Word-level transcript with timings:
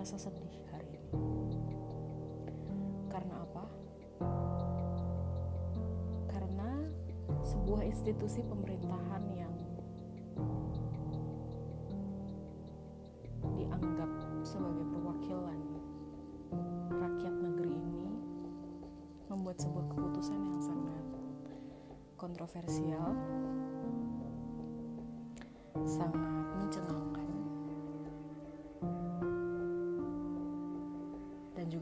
rasa 0.00 0.16
sedih 0.16 0.48
hari 0.72 0.96
ini. 0.96 1.12
Karena 3.12 3.44
apa? 3.44 3.68
Karena 6.24 6.88
sebuah 7.44 7.84
institusi 7.84 8.40
pemerintahan 8.48 8.79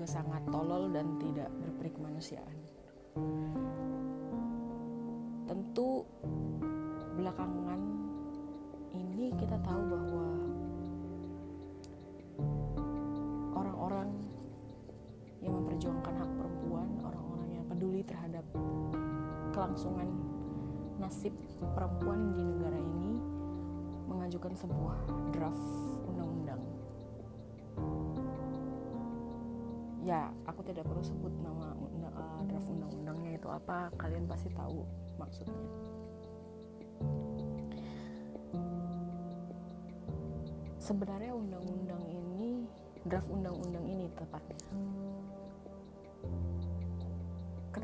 sangat 0.09 0.41
tolol 0.49 0.89
dan 0.89 1.21
tidak 1.21 1.53
berperik 1.61 1.93
kemanusiaan. 1.93 2.57
Tentu 5.45 6.09
belakangan 7.21 7.81
ini 8.97 9.37
kita 9.37 9.61
tahu 9.61 9.83
bahwa 9.85 10.27
orang-orang 13.53 14.09
yang 15.45 15.53
memperjuangkan 15.61 16.15
hak 16.25 16.31
perempuan, 16.41 16.89
orang-orang 17.05 17.49
yang 17.53 17.65
peduli 17.69 18.01
terhadap 18.01 18.45
kelangsungan 19.53 20.09
nasib 20.97 21.37
perempuan 21.77 22.33
di 22.33 22.41
negara 22.49 22.81
ini 22.81 23.21
mengajukan 24.09 24.57
sebuah 24.57 24.99
draft 25.37 25.88
Ya, 30.09 30.33
aku 30.49 30.65
tidak 30.65 30.89
perlu 30.89 31.05
sebut 31.05 31.29
nama 31.45 31.77
uh, 32.17 32.41
draft 32.49 32.65
undang-undangnya 32.73 33.37
itu 33.37 33.45
apa, 33.53 33.93
kalian 34.01 34.25
pasti 34.25 34.49
tahu 34.57 34.81
maksudnya. 35.21 35.69
Sebenarnya 40.81 41.37
undang-undang 41.37 42.01
ini, 42.09 42.65
draft 43.05 43.29
undang-undang 43.29 43.85
ini 43.85 44.09
tepatnya 44.17 44.57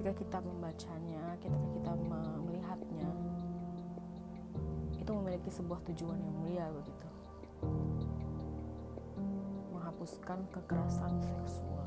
ketika 0.05 0.21
kita 0.21 0.39
membacanya, 0.45 1.23
ketika 1.41 1.69
kita 1.81 1.93
melihatnya, 1.97 3.09
itu 5.01 5.11
memiliki 5.13 5.49
sebuah 5.49 5.81
tujuan 5.93 6.19
yang 6.21 6.37
mulia 6.45 6.67
begitu. 6.73 7.09
Menghapuskan 9.73 10.45
kekerasan 10.53 11.13
seksual. 11.25 11.84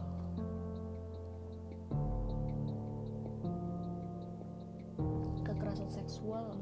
Seksual. 6.08 6.56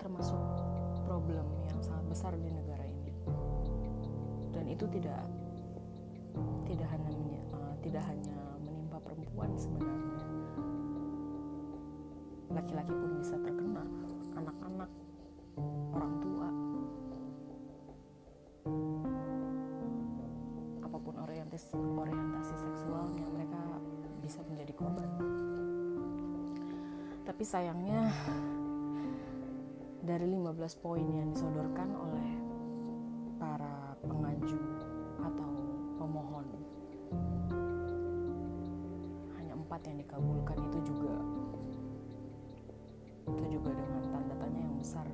Termasuk 0.00 0.40
problem 1.04 1.44
yang 1.68 1.80
sangat 1.84 2.04
besar 2.08 2.32
di 2.40 2.48
negara 2.48 2.80
ini. 2.88 3.12
Dan 4.56 4.64
itu 4.72 4.88
tidak 4.88 5.20
tidak 6.64 6.88
hanya 6.96 7.12
uh, 7.52 7.76
tidak 7.84 8.00
hanya 8.08 8.40
menimpa 8.64 8.96
perempuan 9.04 9.52
sebenarnya. 9.52 10.24
Laki-laki 12.56 12.92
pun 12.96 13.10
bisa 13.20 13.36
terkena 13.36 13.84
anak-anak 14.32 14.90
orang 15.92 16.14
tua. 16.24 16.48
Apa 20.88 20.96
pun 20.96 21.14
orientasi 21.20 21.76
orientasi 21.76 22.54
seksualnya 22.56 23.41
bisa 24.32 24.48
menjadi 24.48 24.72
korban. 24.72 25.12
Tapi 27.28 27.44
sayangnya 27.44 28.08
dari 30.00 30.24
15 30.24 30.56
poin 30.80 31.04
yang 31.04 31.36
disodorkan 31.36 31.92
oleh 31.92 32.28
para 33.36 33.92
pengaju 34.00 34.56
atau 35.20 35.52
pemohon 36.00 36.48
hanya 39.36 39.52
empat 39.52 39.84
yang 39.84 40.00
dikabulkan 40.00 40.56
itu 40.64 40.78
juga 40.80 41.12
itu 43.28 43.44
juga 43.52 43.70
dengan 43.76 44.02
tanda 44.16 44.34
tanya 44.40 44.60
yang 44.64 44.76
besar 44.80 45.06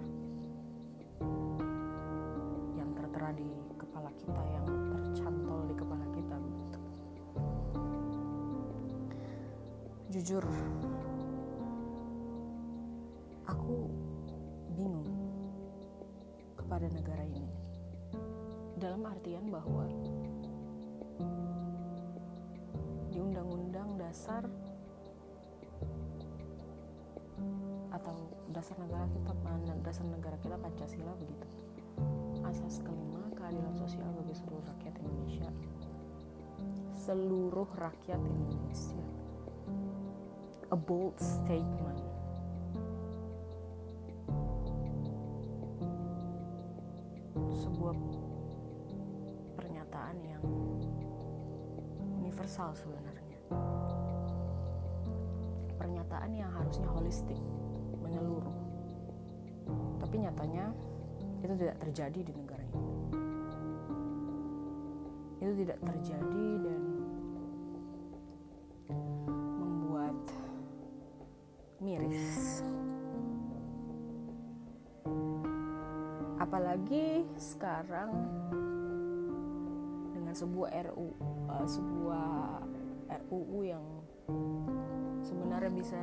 yang 2.79 2.91
tertera 2.95 3.35
di 3.35 3.51
kepala 3.83 4.15
kita 4.15 4.43
yang 4.47 4.78
jujur 10.09 10.41
aku 13.45 13.93
bingung 14.73 15.13
kepada 16.57 16.89
negara 16.89 17.29
ini. 17.29 17.45
Dalam 18.81 19.05
artian 19.05 19.53
bahwa 19.53 19.85
di 23.13 23.19
Undang-Undang 23.21 24.01
Dasar 24.01 24.49
atau 27.93 28.17
dasar 28.49 28.81
negara 28.81 29.05
kita 29.13 29.33
dasar 29.85 30.07
negara 30.09 30.41
kita 30.41 30.57
Pancasila 30.57 31.13
begitu. 31.21 31.47
Asas 32.49 32.81
kelima 32.81 33.29
keadilan 33.37 33.77
sosial 33.77 34.09
bagi 34.17 34.33
seluruh 34.33 34.65
rakyat 34.73 34.95
Indonesia. 35.05 35.49
Seluruh 36.97 37.69
rakyat 37.77 38.21
Indonesia 38.25 39.18
a 40.69 40.77
bold 40.77 41.17
statement. 41.17 41.97
Sebuah 47.57 47.97
pernyataan 49.57 50.17
yang 50.21 50.45
universal 52.21 52.77
sebenarnya. 52.77 53.41
Pernyataan 55.81 56.31
yang 56.37 56.53
harusnya 56.53 56.89
holistik 56.93 57.41
menyeluruh. 58.05 58.57
Tapi 60.05 60.21
nyatanya 60.21 60.69
itu 61.41 61.55
tidak 61.57 61.77
terjadi 61.81 62.21
di 62.29 62.33
negara 62.37 62.65
ini. 62.69 62.93
Itu 65.41 65.53
tidak 65.65 65.79
terjadi 65.81 66.47
dan 66.61 66.88
apalagi 76.49 77.29
sekarang 77.37 78.09
dengan 80.17 80.33
sebuah 80.33 80.73
RU 80.89 81.13
uh, 81.45 81.67
sebuah 81.69 82.65
RUU 83.29 83.69
yang 83.69 83.85
sebenarnya 85.21 85.69
bisa 85.69 86.01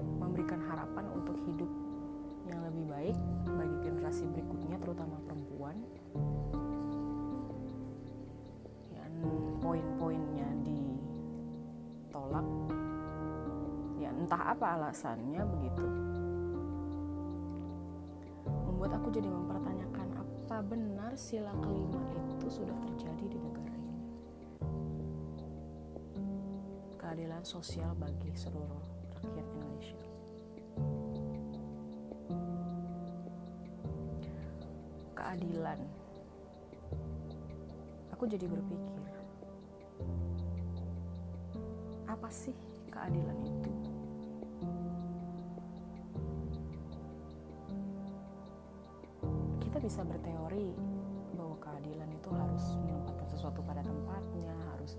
memberikan 0.00 0.64
harapan 0.64 1.12
untuk 1.12 1.36
hidup 1.44 1.68
yang 2.48 2.64
lebih 2.64 2.88
baik 2.88 3.18
bagi 3.52 3.76
generasi 3.84 4.24
berikutnya 4.32 4.80
terutama 4.80 5.20
perempuan. 5.28 5.76
Yang 8.96 9.12
poin-poinnya 9.60 10.48
ditolak. 10.64 12.48
Ya 14.00 14.08
entah 14.08 14.56
apa 14.56 14.66
alasannya 14.80 15.44
begitu 15.44 15.84
membuat 18.82 18.98
aku 18.98 19.14
jadi 19.14 19.30
mempertanyakan 19.30 20.08
apa 20.18 20.56
benar 20.66 21.14
sila 21.14 21.54
kelima 21.62 22.02
itu 22.34 22.50
sudah 22.50 22.74
terjadi 22.82 23.30
di 23.30 23.38
negara 23.38 23.74
ini? 23.78 24.02
Keadilan 26.98 27.46
sosial 27.46 27.94
bagi 27.94 28.34
seluruh 28.34 28.82
rakyat 29.22 29.46
Indonesia. 29.54 30.02
Keadilan. 35.14 35.78
Aku 38.18 38.26
jadi 38.26 38.50
berpikir 38.50 38.98
apa 42.10 42.26
sih 42.34 42.58
keadilan 42.90 43.46
itu 43.46 43.51
bisa 49.92 50.08
berteori 50.08 50.72
bahwa 51.36 51.52
keadilan 51.60 52.08
itu 52.16 52.32
harus 52.32 52.64
menempatkan 52.80 53.28
sesuatu 53.28 53.60
pada 53.60 53.84
tempatnya 53.84 54.56
harus 54.72 54.96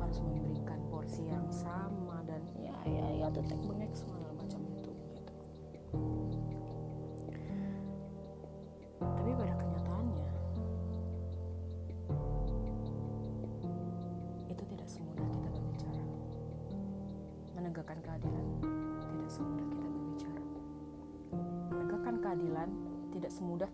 harus 0.00 0.24
memberikan 0.24 0.80
porsi 0.88 1.28
yang 1.28 1.44
sama 1.52 2.24
dan 2.24 2.40
ya 2.56 2.72
ya 2.88 3.06
ya 3.12 3.28
tetek 3.28 3.60
bengek 3.60 3.92
segala 3.92 4.31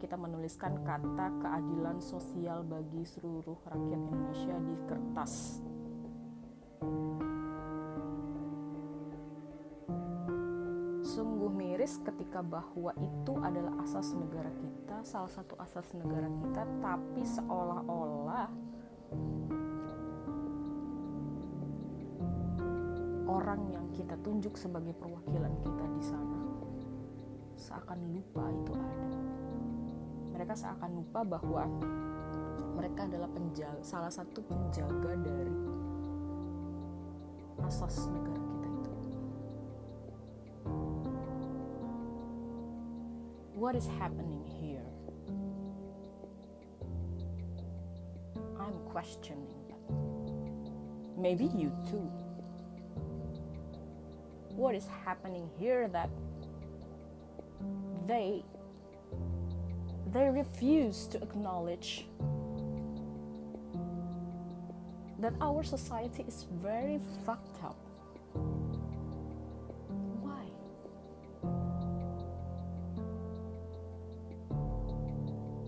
kita 0.09 0.25
menuliskan 0.25 0.73
kata 0.89 1.37
keadilan 1.37 2.01
sosial 2.01 2.65
bagi 2.65 3.05
seluruh 3.05 3.61
rakyat 3.69 4.01
Indonesia 4.09 4.57
di 4.57 4.75
kertas. 4.89 5.61
Sungguh 11.05 11.53
miris 11.53 12.01
ketika 12.01 12.41
bahwa 12.41 12.97
itu 12.97 13.37
adalah 13.37 13.85
asas 13.85 14.17
negara 14.17 14.49
kita, 14.57 14.97
salah 15.05 15.29
satu 15.29 15.61
asas 15.61 15.85
negara 15.93 16.33
kita, 16.41 16.65
tapi 16.81 17.21
seolah-olah 17.29 18.49
orang 23.29 23.61
yang 23.77 23.85
kita 23.93 24.17
tunjuk 24.25 24.57
sebagai 24.57 24.97
perwakilan 24.97 25.53
kita 25.61 25.85
di 25.93 26.01
sana 26.01 26.41
seakan 27.61 28.01
lupa 28.17 28.49
itu 28.49 28.73
ada. 28.73 29.28
Mereka 30.39 30.55
seakan 30.55 31.03
lupa 31.03 31.27
bahwa 31.27 31.67
mereka 32.79 33.11
adalah 33.11 33.27
penjaga, 33.27 33.83
salah 33.83 34.07
satu 34.07 34.39
penjaga 34.47 35.19
dari 35.19 35.59
asas 37.67 38.07
negara 38.07 38.39
kita 38.39 38.69
itu. 38.71 38.93
What 43.59 43.75
is 43.75 43.91
happening 43.99 44.47
here? 44.63 44.87
I'm 48.63 48.79
questioning 48.95 49.59
that. 49.67 49.83
Maybe 51.19 51.51
you 51.51 51.75
too. 51.91 52.07
What 54.55 54.79
is 54.79 54.87
happening 55.03 55.51
here 55.59 55.91
that 55.91 56.15
they 58.07 58.47
they 60.13 60.29
refuse 60.31 61.07
to 61.07 61.21
acknowledge 61.21 62.07
that 65.21 65.35
our 65.41 65.63
society 65.63 66.25
is 66.27 66.47
very 66.63 67.01
fucked 67.27 67.59
up. 67.61 67.77
Why? 70.23 70.47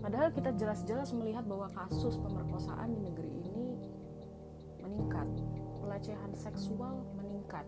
Padahal 0.01 0.29
kita 0.33 0.55
jelas-jelas 0.57 1.13
melihat 1.13 1.45
bahwa 1.45 1.69
kasus 1.75 2.17
pemerkosaan 2.17 2.95
di 2.97 3.01
negeri 3.03 3.31
ini 3.45 3.69
meningkat, 4.81 5.29
pelecehan 5.83 6.31
seksual 6.33 7.05
meningkat, 7.19 7.67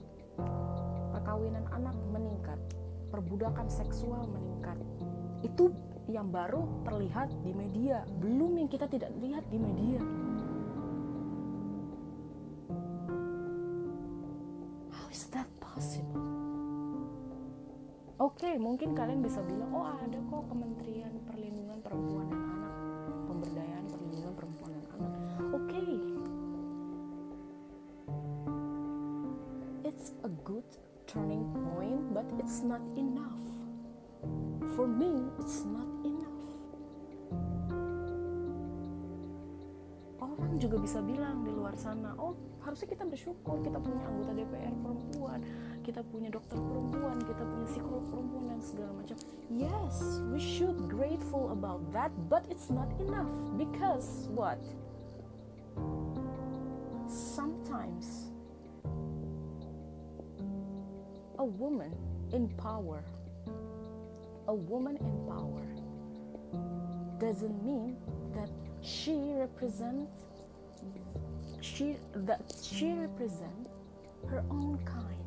perkawinan 1.13 1.67
anak 1.69 1.93
meningkat, 2.09 2.57
perbudakan 3.13 3.69
seksual 3.69 4.25
meningkat. 4.31 4.79
Itu 5.43 5.75
yang 6.11 6.27
baru 6.27 6.67
terlihat 6.83 7.31
di 7.44 7.51
media, 7.55 8.03
belum 8.19 8.59
yang 8.59 8.69
kita 8.69 8.88
tidak 8.91 9.11
lihat 9.23 9.44
di 9.47 9.57
media. 9.59 10.01
How 14.91 15.07
is 15.07 15.23
that 15.31 15.47
possible? 15.63 16.19
Oke, 18.21 18.45
okay, 18.45 18.55
mungkin 18.55 18.95
kalian 18.95 19.23
bisa 19.23 19.41
bilang, 19.44 19.71
oh 19.73 19.88
ada 19.89 20.19
kok 20.31 20.44
Kementerian 20.47 21.11
Perlindungan 21.27 21.79
Perempuan 21.81 22.27
dan 22.31 22.44
Anak, 22.45 22.73
Pemberdayaan 23.27 23.85
Perlindungan 23.89 24.33
Perempuan 24.38 24.71
dan 24.75 24.85
Anak. 24.95 25.39
Oke, 25.51 25.69
okay. 25.71 25.91
it's 29.83 30.13
a 30.23 30.31
good 30.44 30.67
turning 31.07 31.45
point, 31.73 32.13
but 32.13 32.25
it's 32.39 32.61
not 32.61 32.81
enough. 32.95 33.52
For 34.71 34.88
me, 34.88 35.30
it's 35.38 35.68
not 35.68 35.86
enough. 36.01 36.42
Orang 40.18 40.57
juga 40.57 40.80
bisa 40.81 41.04
bilang 41.04 41.44
di 41.44 41.51
luar 41.51 41.75
sana, 41.77 42.15
oh 42.15 42.33
harusnya 42.63 42.95
kita 42.95 43.04
bersyukur 43.04 43.60
kita 43.60 43.75
punya 43.77 44.01
anggota 44.07 44.31
DPR 44.33 44.74
perempuan, 44.80 45.39
kita 45.83 46.01
punya 46.07 46.31
dokter 46.31 46.56
perempuan, 46.56 47.19
kita 47.21 47.44
punya 47.44 47.65
psikolog 47.68 48.04
perempuan 48.07 48.45
dan 48.50 48.60
segala 48.63 48.92
macam. 48.95 49.18
Yes, 49.51 50.24
we 50.31 50.39
should 50.39 50.80
grateful 50.88 51.51
about 51.51 51.83
that, 51.92 52.10
but 52.31 52.48
it's 52.48 52.71
not 52.71 52.88
enough 53.04 53.30
because 53.60 54.31
what? 54.31 54.57
Sometimes 57.12 58.31
a 61.38 61.45
woman 61.45 61.92
in 62.31 62.48
power 62.56 63.04
a 64.47 64.53
woman 64.53 64.97
in 64.97 65.15
power 65.27 65.63
doesn't 67.19 67.63
mean 67.63 67.95
that 68.35 68.49
she 68.81 69.33
represents 69.37 70.11
she 71.61 71.95
that 72.13 72.41
she 72.61 72.91
represents 72.91 73.69
her 74.27 74.43
own 74.49 74.77
kind. 74.85 75.23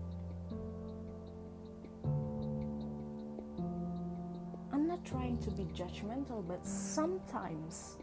I'm 4.72 4.86
not 4.86 5.04
trying 5.04 5.38
to 5.38 5.50
be 5.50 5.64
judgmental 5.72 6.44
but 6.46 6.60
sometimes 6.66 7.96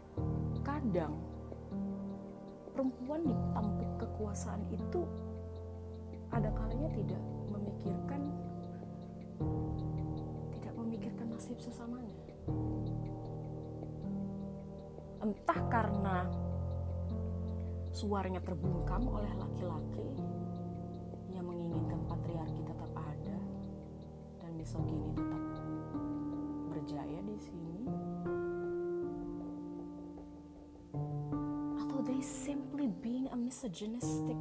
kadang 0.66 1.14
perempuan 2.74 3.22
ditampuk 3.22 3.90
kekuasaan 4.02 4.66
itu 4.74 5.06
ada 6.34 6.50
kalanya 6.58 6.90
tidak 6.98 7.22
memikirkan 7.54 8.34
nasib 11.34 11.58
sesamanya. 11.58 12.14
Entah 15.18 15.60
karena 15.66 16.30
suaranya 17.90 18.38
terbungkam 18.38 19.02
oleh 19.10 19.34
laki-laki 19.34 20.14
yang 21.34 21.42
menginginkan 21.50 22.06
patriarki 22.06 22.62
tetap 22.62 22.92
ada 22.94 23.38
dan 24.38 24.50
misogini 24.54 25.10
tetap 25.10 25.42
berjaya 26.70 27.18
di 27.26 27.36
sini 27.42 27.82
atau 31.82 31.98
they 32.06 32.22
simply 32.22 32.86
being 33.02 33.26
a 33.34 33.38
misogynistic 33.38 34.38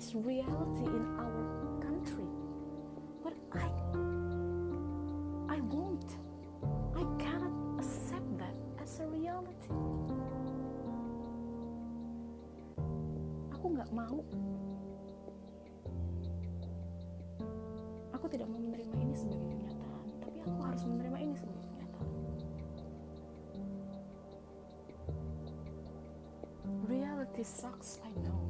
is 0.00 0.14
reality 0.14 0.88
in 0.88 1.04
our 1.20 1.44
country 1.84 2.24
but 3.22 3.34
I 3.52 3.68
I 5.52 5.60
won't. 5.68 6.16
I 6.96 7.04
cannot 7.20 7.52
accept 7.76 8.24
that 8.40 8.56
as 8.80 8.96
a 9.04 9.06
reality. 9.12 9.68
Aku 13.52 13.76
nggak 13.76 13.92
mau. 13.92 14.24
Aku 18.16 18.24
tidak 18.32 18.48
mau 18.48 18.56
menerima 18.56 18.94
ini 19.04 19.12
sebagai 19.12 19.52
kenyataan 19.52 20.06
tapi 20.24 20.38
aku 20.48 20.58
harus 20.64 20.82
menerima 20.88 21.18
ini 21.28 21.34
sebagai 21.36 21.66
kenyataan. 21.76 22.08
Reality 26.88 27.44
sucks 27.44 28.00
I 28.00 28.16
know 28.24 28.49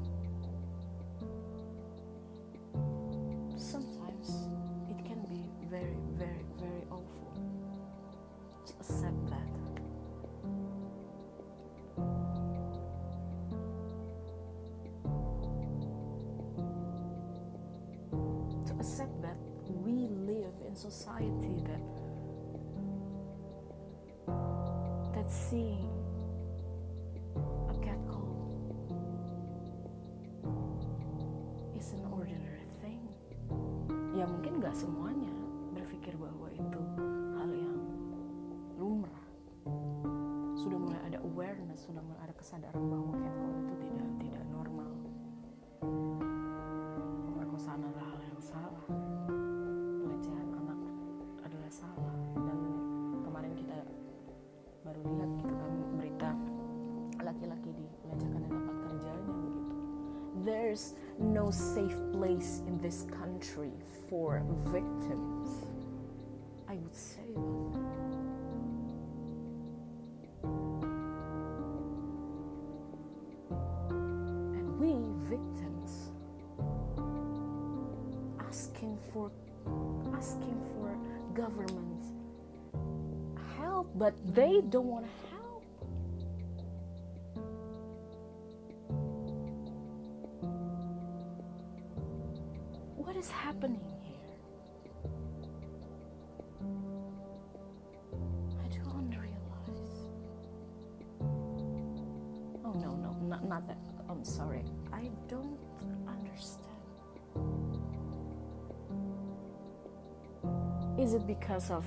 society 20.80 21.60
that 21.68 21.82
that 25.12 25.28
seeing 25.28 25.92
a 27.68 27.76
catcall 27.84 28.32
is 31.76 31.92
an 31.92 32.00
ordinary 32.08 32.64
thing. 32.80 33.04
Ya 34.16 34.24
mungkin 34.24 34.64
nggak 34.64 34.72
semuanya 34.72 35.28
berpikir 35.76 36.16
bahwa 36.16 36.48
itu 36.48 36.80
hal 37.36 37.50
yang 37.52 37.80
lumrah. 38.80 39.20
sudah 40.56 40.76
mulai 40.80 41.00
ada 41.08 41.20
awareness 41.24 41.84
sudah 41.88 42.00
mulai 42.04 42.20
ada 42.24 42.34
kesadaran 42.36 42.84
bahwa 42.88 43.12
catcall 43.20 43.39
there's 60.70 60.94
no 61.18 61.50
safe 61.50 61.96
place 62.12 62.62
in 62.68 62.80
this 62.80 63.04
country 63.10 63.72
for 64.08 64.40
victims 64.66 65.64
I 66.68 66.74
would 66.74 66.94
say. 66.94 67.34
And 74.54 74.78
we 74.78 74.94
victims 75.28 76.10
asking 78.38 78.96
for 79.12 79.32
asking 80.16 80.56
for 80.76 80.96
government 81.34 82.04
help, 83.56 83.90
but 83.96 84.14
they 84.36 84.60
don't 84.70 84.86
want 84.86 85.04
to 85.04 85.29
that. 103.58 103.78
I'm 104.08 104.22
sorry. 104.22 104.62
I 104.92 105.10
don't 105.26 105.58
understand. 106.06 106.70
Is 110.98 111.14
it 111.14 111.26
because 111.26 111.70
of 111.70 111.84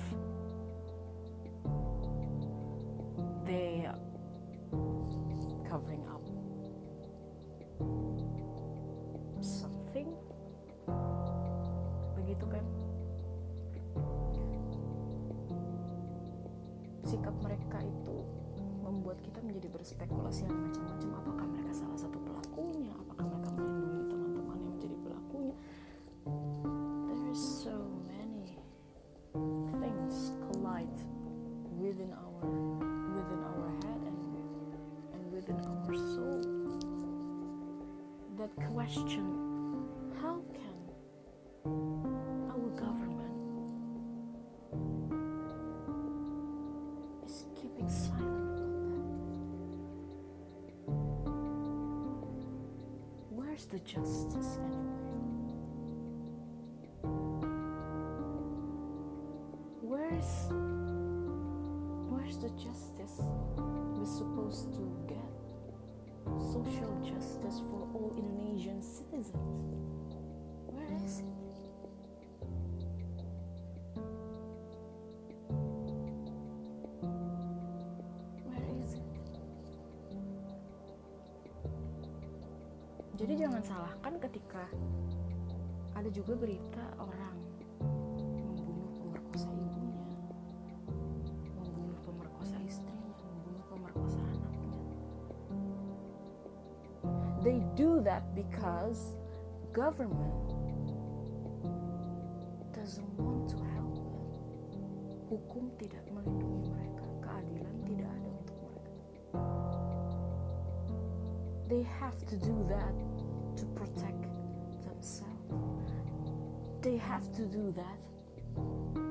they 3.46 3.88
covering 5.68 6.04
up 6.10 6.24
something? 9.40 10.12
Begitu 12.18 12.44
kan? 12.44 12.64
Sikap 17.08 17.36
mereka 17.40 17.78
itu 17.80 18.16
membuat 18.84 19.22
kita 19.24 19.38
menjadi 19.40 19.68
berspekulasi 19.72 20.44
yang 20.44 20.56
macam-macam. 20.56 20.93
Question. 38.94 39.26
How 40.22 40.40
can 40.52 40.76
our 42.50 42.70
government 42.78 43.66
is 47.26 47.46
keeping 47.56 47.88
silent 47.88 48.60
about 50.86 52.36
that 52.36 52.54
where's 53.30 53.66
the 53.66 53.80
justice 53.80 54.58
anyway? 54.58 55.54
Where's 59.82 60.32
where's 62.10 62.38
the 62.38 62.50
justice 62.50 63.20
we're 63.56 64.06
supposed 64.06 64.72
to 64.74 64.82
get 65.08 65.43
social 66.54 66.94
justice 67.02 67.58
for 67.66 67.82
all 67.98 68.14
Indonesian 68.14 68.78
citizens. 68.78 69.34
Where 70.70 70.86
is 71.02 71.18
it? 71.18 71.34
Where 78.46 78.66
is 78.70 78.94
it? 78.94 79.02
Jadi 83.18 83.34
jangan 83.34 83.62
salahkan 83.66 84.14
ketika 84.22 84.62
ada 85.98 86.06
juga 86.14 86.38
berita 86.38 86.86
orang 87.02 87.34
membunuh 87.82 88.94
pemerkosa 89.02 89.50
ibunya, 89.50 90.06
membunuh 91.58 91.98
pemerkosa 92.06 92.54
istrinya, 92.62 93.03
They 97.44 97.60
do 97.76 98.00
that 98.00 98.34
because 98.34 99.20
government 99.74 100.48
doesn't 102.72 103.12
want 103.20 103.52
to 103.52 103.60
help 103.76 104.00
them. 104.00 104.24
Hukum 105.28 105.68
tidak 105.76 106.08
melindungi 106.08 106.72
mereka, 106.72 107.04
keadilan 107.20 107.76
tidak 107.84 108.08
ada 108.08 108.30
untuk 108.32 108.58
mereka. 108.64 108.96
They 111.68 111.84
have 111.84 112.16
to 112.32 112.36
do 112.40 112.56
that 112.72 112.96
to 113.60 113.64
protect 113.76 114.24
themselves. 114.88 115.92
They 116.80 116.96
have 116.96 117.28
to 117.36 117.44
do 117.44 117.76
that 117.76 118.00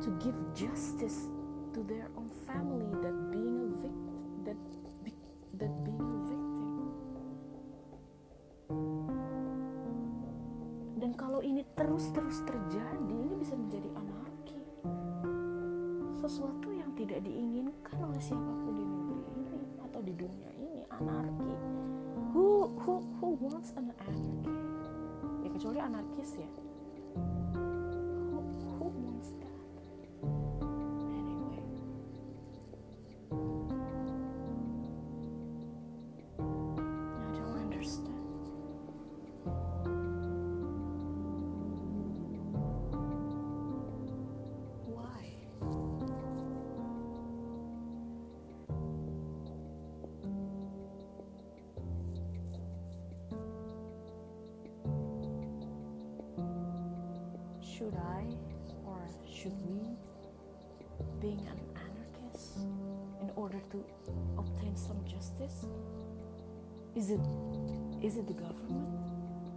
to 0.01 0.09
give 0.17 0.33
justice 0.57 1.29
to 1.77 1.85
their 1.85 2.09
own 2.17 2.33
family 2.49 2.89
that 3.05 3.13
being 3.29 3.61
a 3.61 3.69
victim 3.77 4.25
that 4.45 4.57
be, 5.05 5.13
that 5.61 5.73
being 5.85 6.12
terus-terus 11.73 12.45
terjadi 12.45 13.13
ini 13.13 13.35
bisa 13.37 13.57
menjadi 13.57 13.89
anarki. 13.97 14.61
Sesuatu 16.21 16.69
yang 16.71 16.93
tidak 16.93 17.25
diinginkan 17.25 17.97
oleh 17.99 18.21
siapa 18.21 18.51
pun 18.63 18.73
di 18.73 18.85
negeri 18.85 19.23
ini 19.35 19.61
atau 19.81 19.99
di 20.05 20.13
dunia 20.13 20.49
ini 20.57 20.81
anarki. 20.93 21.53
Who 22.33 22.69
who 22.81 22.93
who 23.21 23.27
wants 23.41 23.73
an 23.77 23.89
anarchy? 23.89 24.49
Ya 25.43 25.49
kecuali 25.51 25.79
anarkis 25.81 26.37
ya 26.39 26.49
should 57.83 57.99
I 57.99 58.23
or 58.85 59.09
should 59.29 59.55
we, 59.67 59.81
being 61.19 61.45
an 61.47 61.59
anarchist, 61.75 62.55
in 63.21 63.29
order 63.35 63.59
to 63.71 63.83
obtain 64.37 64.75
some 64.77 65.03
justice? 65.05 65.65
Is 66.95 67.11
it 67.11 67.19
is 68.01 68.17
it 68.17 68.27
the 68.27 68.33
government 68.33 68.87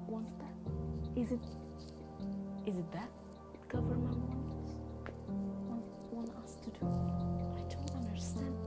wants 0.09 0.33
that? 0.42 1.21
Is 1.21 1.30
it 1.30 1.45
is 2.66 2.78
it 2.78 2.92
that 2.92 3.11
government 3.68 4.18
wants 4.18 4.75
want, 5.68 5.85
want 6.11 6.30
us 6.42 6.56
to 6.64 6.71
do? 6.71 6.87
I 7.56 7.62
don't 7.73 7.95
understand. 7.95 8.66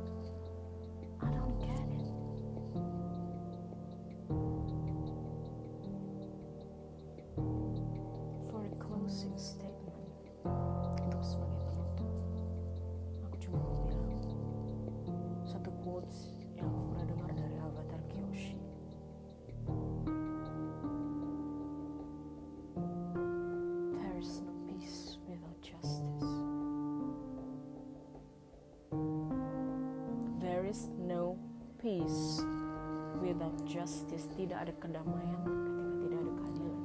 Justice. 33.65 34.25
Tidak 34.33 34.57
ada 34.57 34.73
kedamaian 34.77 35.41
ketika 35.43 35.83
tidak 36.05 36.19
ada 36.21 36.31
keadilan. 36.37 36.81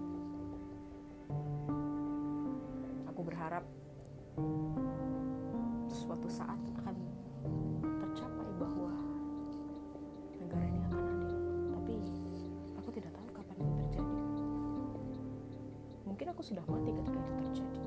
Aku 3.13 3.21
berharap 3.23 3.65
suatu 5.89 6.29
saat 6.29 6.59
akan 6.81 6.97
tercapai 7.81 8.51
bahwa 8.59 8.93
negara 10.41 10.65
ini 10.67 10.81
akan 10.91 11.03
adil. 11.05 11.37
Tapi 11.73 11.95
aku 12.81 12.89
tidak 12.93 13.11
tahu 13.15 13.29
kapan 13.33 13.57
itu 13.63 13.73
terjadi. 13.87 14.19
Mungkin 16.05 16.27
aku 16.33 16.43
sudah 16.43 16.65
mati 16.67 16.91
ketika 16.93 17.19
itu 17.19 17.35
terjadi. 17.51 17.84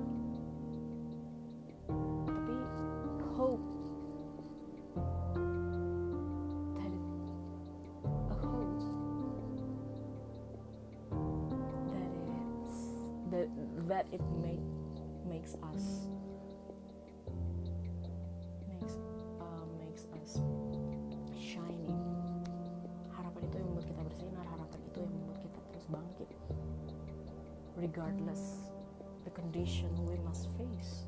Regardless 27.77 28.71
the 29.23 29.29
condition 29.29 29.89
we 30.05 30.17
must 30.25 30.47
face 30.57 31.05